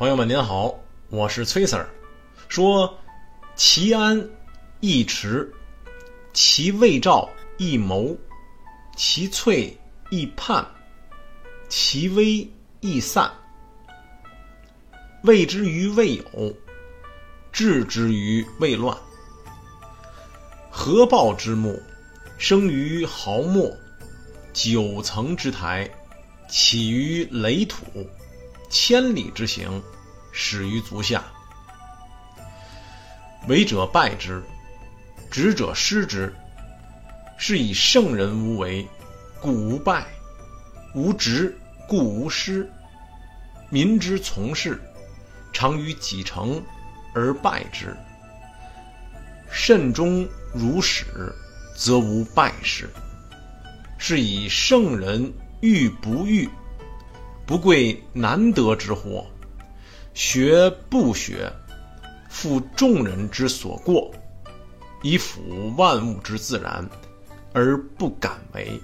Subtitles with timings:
[0.00, 0.74] 朋友们您好，
[1.10, 1.86] 我是崔 Sir。
[2.48, 2.98] 说
[3.54, 4.30] 其安
[4.80, 5.52] 易持，
[6.32, 8.16] 其未兆易谋，
[8.96, 9.78] 其脆
[10.08, 10.66] 易叛，
[11.68, 12.50] 其危
[12.80, 13.30] 易散。
[15.24, 16.56] 谓之于未有，
[17.52, 18.96] 治之于未乱。
[20.70, 21.78] 合抱之木，
[22.38, 23.70] 生于毫末，
[24.54, 25.90] 九层之台，
[26.48, 27.84] 起于垒土。
[28.70, 29.82] 千里之行，
[30.30, 31.24] 始于足下。
[33.48, 34.40] 为者败之，
[35.28, 36.32] 执者失之。
[37.36, 38.86] 是以圣人无为，
[39.40, 40.04] 故无败；
[40.94, 42.70] 无执，故无失。
[43.70, 44.80] 民之从事，
[45.52, 46.62] 常于己成
[47.12, 47.96] 而败之。
[49.50, 51.34] 慎终如始，
[51.74, 52.88] 则无败事。
[53.98, 56.48] 是以圣人欲不欲。
[57.50, 59.26] 不贵难得之货，
[60.14, 61.52] 学不学，
[62.28, 64.08] 负众人之所过，
[65.02, 66.88] 以辅万物之自然，
[67.52, 68.80] 而不敢为。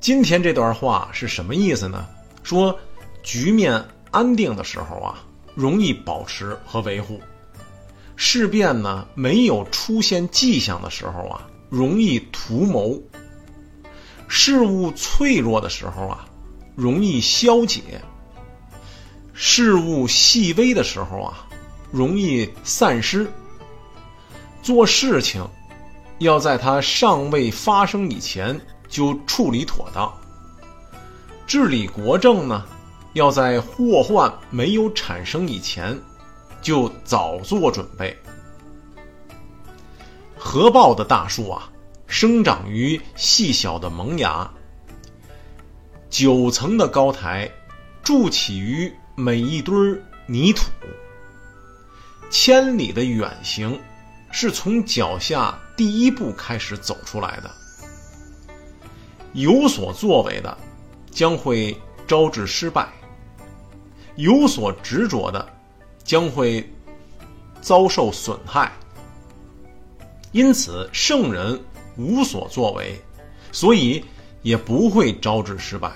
[0.00, 2.04] 今天这段话是什么意思呢？
[2.42, 2.76] 说
[3.22, 3.80] 局面
[4.10, 5.22] 安定的时候啊，
[5.54, 7.20] 容易保持和维护；
[8.16, 13.00] 事变呢没有出现迹象的时候啊，容易图谋。
[14.34, 16.24] 事物脆弱的时候啊，
[16.74, 17.82] 容易消解；
[19.34, 21.46] 事物细微的时候啊，
[21.90, 23.30] 容易散失。
[24.62, 25.46] 做事情
[26.18, 28.58] 要在它尚未发生以前
[28.88, 30.10] 就处理妥当；
[31.46, 32.64] 治理国政呢，
[33.12, 35.96] 要在祸患没有产生以前
[36.62, 38.16] 就早做准备。
[40.38, 41.68] 核爆的大树啊。
[42.12, 44.48] 生长于细小的萌芽，
[46.10, 47.50] 九层的高台，
[48.02, 49.74] 筑起于每一堆
[50.26, 50.64] 泥土。
[52.28, 53.80] 千里的远行，
[54.30, 57.50] 是从脚下第一步开始走出来的。
[59.32, 60.58] 有所作为的，
[61.10, 61.74] 将会
[62.06, 62.86] 招致失败；
[64.16, 65.50] 有所执着的，
[66.04, 66.62] 将会
[67.62, 68.70] 遭受损害。
[70.32, 71.58] 因此，圣人。
[71.96, 72.98] 无所作为，
[73.52, 74.04] 所以
[74.42, 75.90] 也不会招致失败；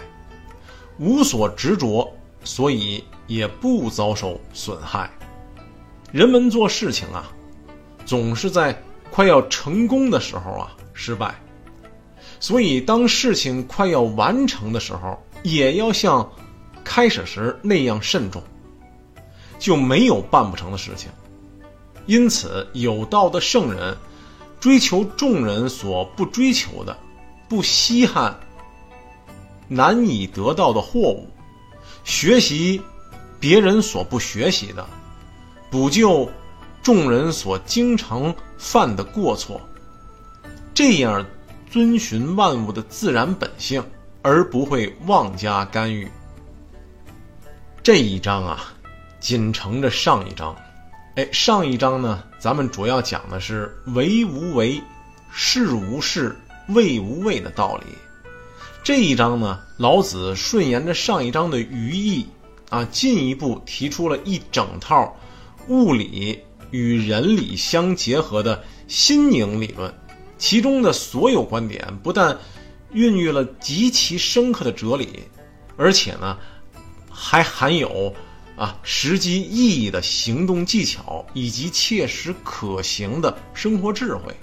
[0.99, 2.12] 无所执着，
[2.45, 5.11] 所以也不遭受损害。
[6.12, 7.33] 人们做事情啊，
[8.05, 8.81] 总是在
[9.11, 11.34] 快要成功的时候啊失败，
[12.39, 16.31] 所以当事情快要完成的时候，也要像
[16.84, 18.43] 开始时那样慎重，
[19.59, 21.11] 就没有办不成的事情。
[22.07, 23.97] 因此，有道的圣人。
[24.66, 26.99] 追求众人所不追求的，
[27.49, 28.37] 不稀罕
[29.69, 31.28] 难以得到的货物，
[32.03, 32.82] 学习
[33.38, 34.84] 别人所不学习的，
[35.71, 36.28] 补救
[36.82, 39.60] 众人所经常犯的过错，
[40.75, 41.25] 这样
[41.71, 43.81] 遵循万物的自然本性，
[44.21, 46.10] 而不会妄加干预。
[47.84, 48.75] 这一章啊，
[49.21, 50.56] 紧承着上一章。
[51.16, 54.82] 哎，上一章呢，咱们主要讲的是为无为、
[55.32, 56.37] 事无事、
[56.69, 57.87] 为无为的道理。
[58.84, 62.27] 这一章呢，老子顺沿着上一章的余意
[62.69, 65.16] 啊，进一步提出了一整套
[65.69, 66.38] 物理
[66.71, 69.91] 与人理相结合的新颖理论。
[70.37, 72.37] 其中的所有观点不但
[72.93, 75.21] 孕育了极其深刻的哲理，
[75.78, 76.37] 而且呢，
[77.10, 78.15] 还含有。
[78.56, 84.34] 啊，实际意义的行动技巧以及切实可行的生活智慧，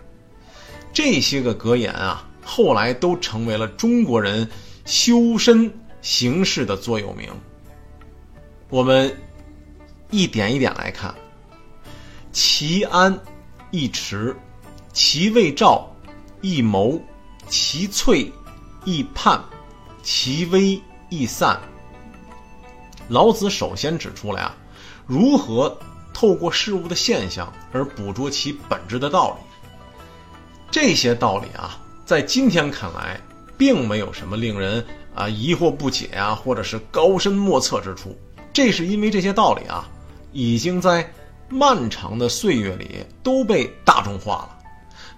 [0.93, 4.47] 这些个格言啊，后来都成为了中国人
[4.85, 7.27] 修身行事的座右铭。
[8.69, 9.15] 我们
[10.11, 11.13] 一点一点来看：
[12.31, 13.19] 其安
[13.71, 14.35] 易持，
[14.91, 15.91] 其未兆
[16.41, 17.01] 易谋，
[17.47, 18.31] 其脆
[18.85, 19.43] 易判，
[20.03, 20.79] 其危
[21.09, 21.59] 易散。
[23.09, 24.55] 老子首先指出了呀，
[25.05, 25.77] 如何
[26.13, 29.65] 透过事物的现象而捕捉其本质的道理。
[30.71, 33.19] 这些道理啊，在今天看来，
[33.57, 34.83] 并没有什么令人
[35.13, 38.17] 啊疑惑不解啊，或者是高深莫测之处。
[38.51, 39.87] 这是因为这些道理啊，
[40.31, 41.11] 已经在
[41.49, 44.59] 漫长的岁月里都被大众化了，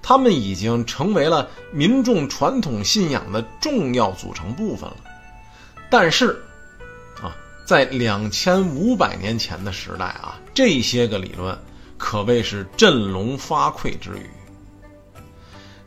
[0.02, 4.98] 他们已经成为了民众传统信仰的重要组成部分了。
[5.90, 6.44] 但是，
[7.66, 11.58] 在两千五百年前的时代啊，这些个理论
[11.98, 14.30] 可谓是振聋发聩之语。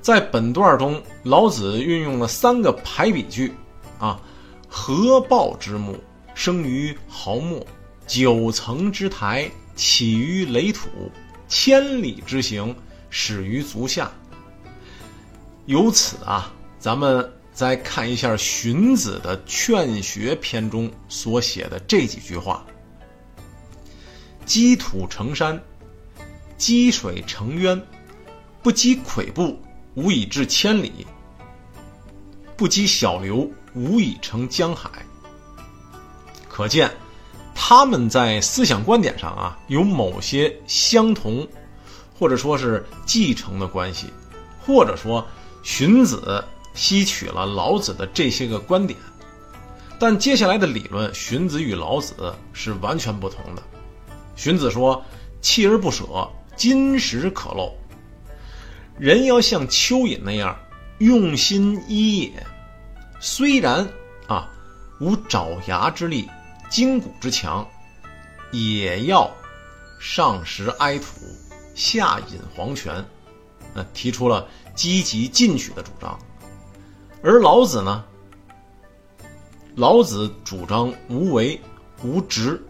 [0.01, 3.55] 在本段中，老子运用了三个排比句，
[3.99, 4.21] 啊，
[4.69, 5.97] 合抱之木，
[6.35, 7.65] 生于毫末，
[8.09, 10.89] 九层之台，起于垒土，
[11.47, 12.75] 千里之行，
[13.09, 14.11] 始于足下。
[15.67, 22.65] 由此啊，咱们再看一下荀子的《劝学》篇中所写的这几句话：
[24.47, 25.61] 积土成山，
[26.57, 27.83] 积水成渊，
[28.63, 29.61] 不积跬步，
[29.95, 31.05] 无以至千里；
[32.57, 34.89] 不积小流，无以成江海。
[36.49, 36.89] 可见，
[37.57, 41.45] 他们在思想观点上啊，有某些相同，
[42.17, 44.07] 或者说是继承的关系，
[44.65, 45.27] 或者说
[45.65, 46.45] 荀子
[46.79, 48.97] 吸取了老子的这些个观点。
[49.99, 53.63] 但接下来的理论，荀子与老子是完全不同的。
[54.37, 55.05] 荀子说
[55.43, 56.07] ：“锲而不舍，
[56.55, 57.73] 金石可镂。”
[58.97, 60.57] 人要像蚯蚓那样
[60.99, 62.47] 用心一也，
[63.19, 63.89] 虽然
[64.29, 64.49] 啊
[65.01, 66.29] 无爪牙之力。
[66.71, 67.67] 筋骨之强，
[68.53, 69.35] 也要
[69.99, 71.07] 上食埃土，
[71.75, 73.03] 下饮黄泉，
[73.73, 76.19] 呃，提出了积极进取的主张。
[77.23, 78.05] 而老子呢？
[79.75, 81.61] 老子主张无为
[82.03, 82.61] 无执，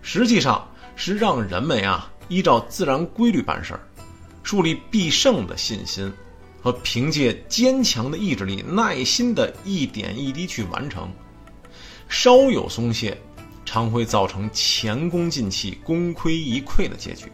[0.00, 0.66] 实际上
[0.96, 3.80] 是让人们呀依照自然规律办事儿，
[4.42, 6.12] 树立必胜的信心，
[6.62, 11.10] 和凭借坚强的意志力、耐心的一点一滴去完成。
[12.08, 13.20] 稍有松懈，
[13.64, 17.30] 常会造成前功尽弃、功亏一篑的结局。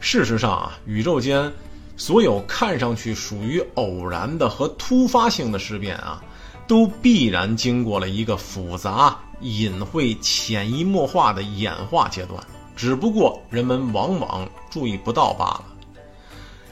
[0.00, 1.52] 事实上啊，宇宙间
[1.98, 6.22] 所有看上去属于偶然的和突发性的事变啊，
[6.66, 12.42] 都必然经过了一个复杂、隐晦、潜移默化的演化阶段，
[12.74, 15.64] 只不过人们往往注意不到罢了。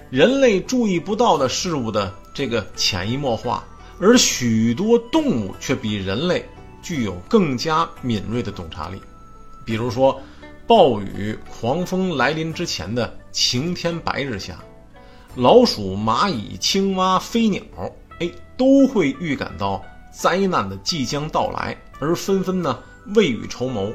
[0.09, 3.63] 人类注意不到的事物的这个潜移默化。
[3.99, 6.45] 而许多动物却比人类
[6.83, 9.01] 具有更加敏锐的洞察力，
[9.65, 10.21] 比如说，
[10.67, 14.63] 暴雨、狂风来临之前的晴天白日下，
[15.37, 17.63] 老鼠、蚂蚁、青蛙、飞鸟，
[18.21, 22.79] 哎，都会预感到灾难的即将到来，而纷纷呢
[23.15, 23.93] 未雨绸缪。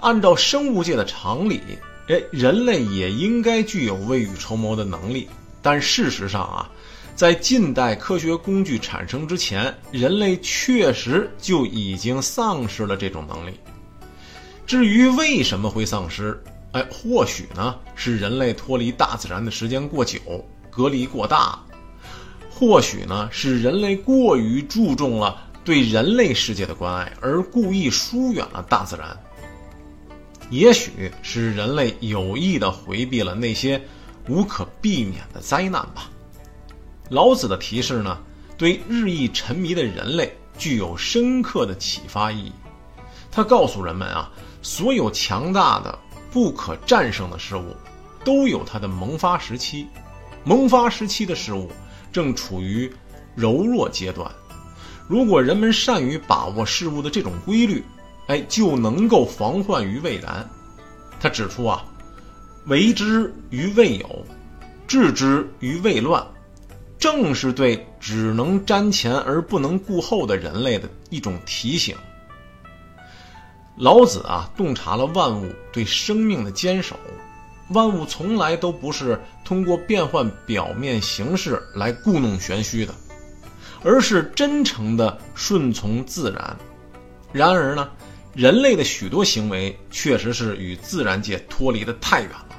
[0.00, 1.62] 按照生物界的常理，
[2.08, 5.26] 哎，人类也应该具有未雨绸缪的能力，
[5.62, 6.70] 但事实上啊。
[7.14, 13.58] 在近代科学工具产生之前，人类确实就已经丧失了这种能力。
[14.66, 16.38] 至于为什么会丧失，
[16.76, 20.20] 哎，或许呢是人类脱离大自然的时间过久，
[20.68, 21.58] 隔离过大；
[22.50, 29.16] 或许呢是人类过于注重了对人类世界的关爱，而故意疏远了大自然；
[30.50, 33.80] 也许是人类有意的回避了那些
[34.28, 36.10] 无可避免的灾难吧。
[37.08, 38.18] 老子的提示呢，
[38.58, 42.52] 对日益沉迷的人类具有深刻的启发意义。
[43.30, 44.30] 他告诉人们啊，
[44.60, 45.98] 所有强大的、
[46.36, 47.74] 不可战胜的事物，
[48.22, 49.86] 都有它的萌发时期。
[50.44, 51.70] 萌发时期的事物
[52.12, 52.92] 正处于
[53.34, 54.30] 柔弱阶段。
[55.08, 57.82] 如果人们善于把握事物的这种规律，
[58.26, 60.46] 哎，就能够防患于未然。
[61.18, 61.82] 他指出啊，
[62.66, 64.26] 为之于未有，
[64.86, 66.22] 治之于未乱。
[66.98, 71.96] 正是对只能瞻前而不能顾后的人类的一种提醒。
[73.76, 76.96] 老子啊，洞察了万物对生命的坚守，
[77.68, 82.94] 万物从来都不是通过变换表面形式来故弄玄虚的，
[83.84, 86.56] 而是真诚的顺从自然。
[87.32, 87.88] 然而呢，
[88.34, 92.56] 人类的许多行为确实是与自然界脱离的太远了，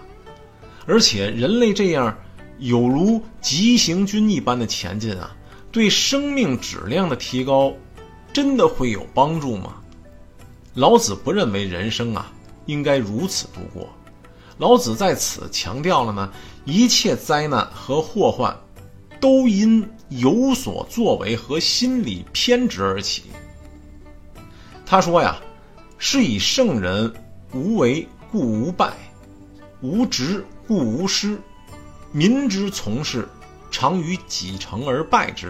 [0.86, 2.16] 而且人类这样。
[2.60, 5.30] 有如急行军一般的前进啊，
[5.72, 7.72] 对生命质量的提高，
[8.34, 9.76] 真的会有帮助吗？
[10.78, 12.32] 老子不认为人生啊
[12.68, 13.90] 应该如此度过。
[14.60, 16.32] 老子在此强调了呢，
[16.66, 18.56] 一切灾难和祸患，
[19.20, 23.24] 都因有所作为和心理偏执而起。
[24.86, 25.38] 他说呀，
[25.98, 27.12] 是以圣人
[27.54, 28.94] 无为故无败，
[29.82, 31.40] 无执故无失。
[32.12, 33.28] 民之从事，
[33.72, 35.50] 常于己成而败之；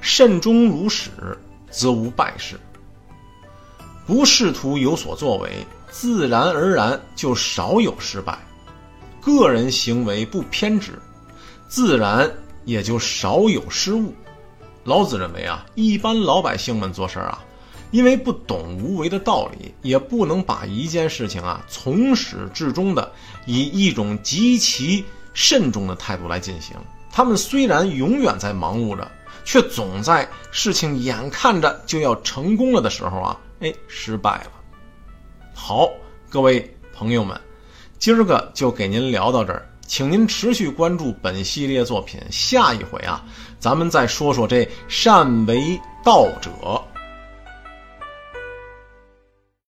[0.00, 1.38] 慎终如始，
[1.70, 2.58] 则无败事。
[4.10, 8.36] 不试图有所作为，自然而然就少有失败。
[9.20, 10.98] 个人行为不偏执，
[11.68, 12.28] 自然
[12.64, 14.12] 也就少有失误。
[14.82, 17.38] 老子认为啊，一般老百姓们做事啊，
[17.92, 23.12] 因为不懂无为的道理，也不能把一件事情啊从始至终的
[23.46, 25.04] 以一种极其。
[25.34, 26.74] 慎重的态度来进行。
[27.12, 29.08] 他们虽然永远在忙碌着，
[29.44, 34.52] 却总在事情眼看着就要成功了的时候啊，哎，失败了。
[35.54, 35.90] 好，
[36.28, 37.38] 各位朋友们，
[37.98, 42.18] 今儿个就给您聊到这儿，请您持续关注本系列作品。
[42.30, 43.22] 下一回啊，
[43.58, 46.82] 咱们再说说这善为道者。